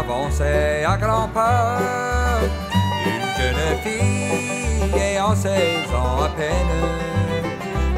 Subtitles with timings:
[0.00, 1.78] avançait à grand pas.
[3.06, 5.50] Une jeune fille ayant 16
[5.94, 6.76] ans à peine,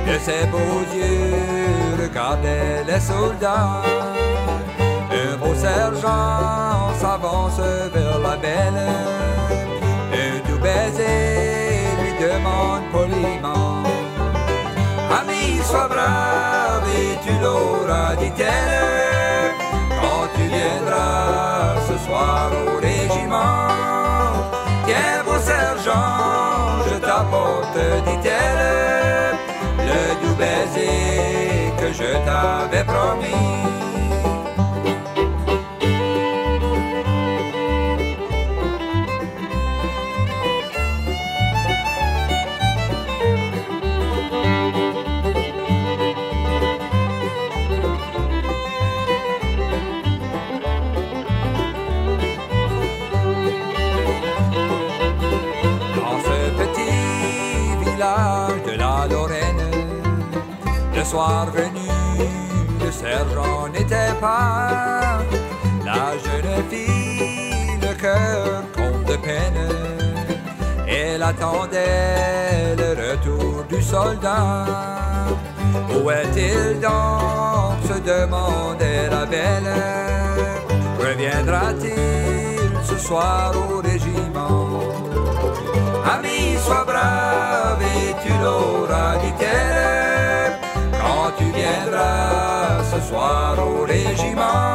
[0.06, 3.82] de ses beaux yeux regardait les soldats.
[5.22, 7.60] Un beau sergent s'avance
[7.94, 8.82] vers la belle,
[10.22, 13.82] un doux baiser lui demande poliment.
[15.20, 18.77] Ami, sois brave et tu l'auras, dit-elle
[22.08, 23.68] soir au régiment.
[24.86, 29.36] Tiens, beau sergent, je t'apporte, dit-elle,
[29.88, 33.97] le doux baiser que je t'avais promis.
[68.00, 68.62] Cœur
[69.06, 69.68] de peine,
[70.86, 74.66] elle attendait le retour du soldat.
[75.94, 77.78] Où est-il donc?
[77.88, 79.72] se demandait la belle.
[81.00, 84.80] Reviendra-t-il ce soir au régiment?
[86.14, 89.88] Ami, sois brave et tu l'auras, dit-elle
[91.36, 94.67] tu viendras ce soir au régiment.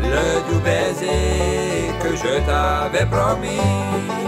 [0.00, 4.27] Le doux baiser que je t'avais promis.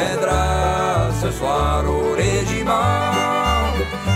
[0.00, 3.12] viendras ce soir au régiment.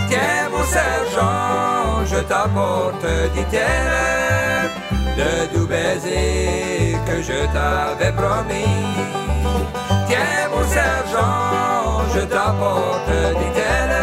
[0.08, 4.70] Tiens, mon sergent je t'apporte, dit-elle,
[5.16, 8.78] le doux baiser que je t'avais promis.
[10.06, 13.94] Tiens, mon sergent, je t'apporte, dit-elle,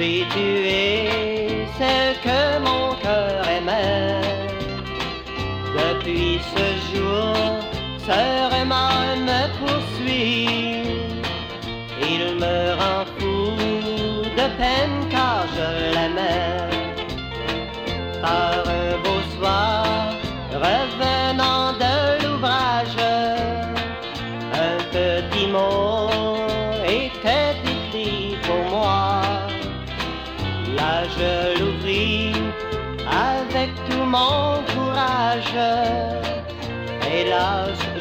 [0.00, 4.22] J'ai tué celle que mon cœur aimait.
[5.76, 7.36] Depuis ce jour,
[8.06, 8.20] ce
[8.54, 10.48] remords me poursuit.
[12.00, 13.52] Il me rend fou
[14.38, 16.70] de peine car je l'aimais.
[18.22, 19.84] Par un beau soir,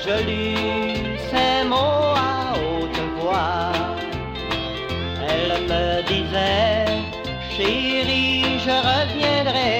[0.09, 3.71] je lus ces mots à haute voix.
[5.29, 6.85] Elle me disait,
[7.53, 9.77] chérie, je reviendrai.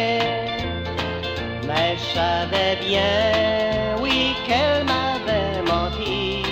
[1.68, 6.44] Mais je savais bien, oui, qu'elle m'avait menti.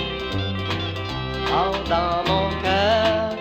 [1.60, 3.36] Or, dans mon cœur,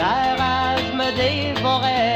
[0.00, 2.11] la rage me dévorait.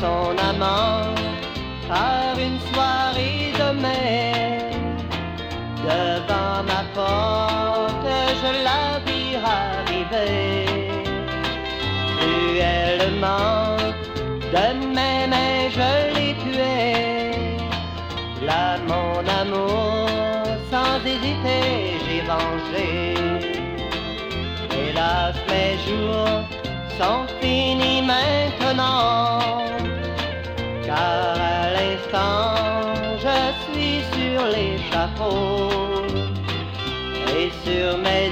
[0.00, 1.12] Son amant
[1.88, 4.60] par une soirée de mai.
[5.82, 8.06] Devant ma porte,
[8.40, 10.66] je la vis arriver.
[12.16, 13.76] Cruellement,
[14.54, 17.58] de mes mains, je l'ai tuée.
[18.46, 20.08] Là, mon amour,
[20.70, 23.14] sans hésiter, j'ai vengé.
[24.70, 26.42] Hélas, mes jours
[27.00, 29.47] sont finis maintenant.
[37.68, 38.27] You made.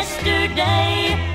[0.00, 1.29] yesterday.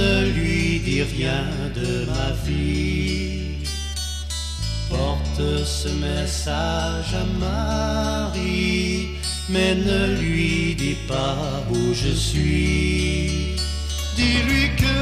[0.00, 1.44] Ne lui dis rien
[1.80, 3.66] de ma vie.
[4.88, 9.08] Porte ce message à Marie,
[9.52, 11.36] mais ne lui dis pas
[11.70, 13.56] où je suis.
[14.16, 14.96] Dis-lui que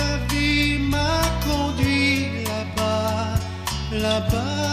[0.00, 3.26] la vie m'a conduit là-bas,
[4.06, 4.63] là-bas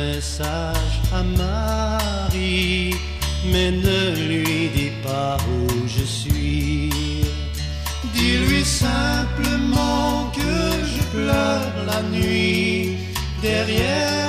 [0.00, 2.94] message à Marie,
[3.52, 6.90] mais ne lui dis pas où je suis.
[8.14, 10.56] Dis-lui simplement que
[10.92, 12.96] je pleure la nuit
[13.42, 14.19] derrière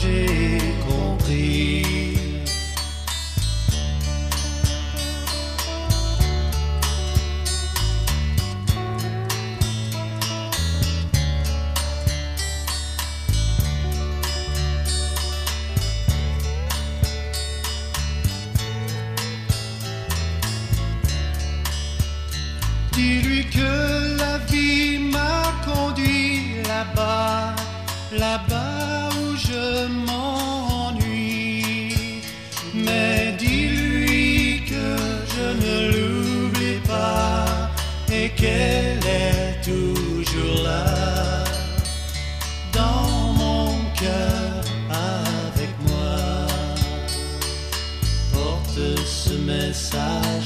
[0.00, 2.16] j'ai compris.
[22.92, 27.54] Dis-lui que la vie m'a conduit là-bas,
[28.12, 28.99] là-bas
[49.60, 50.39] side